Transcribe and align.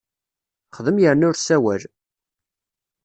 Xdem 0.77 0.97
yerna 1.03 1.25
ur 1.29 1.35
ssawal! 1.37 1.81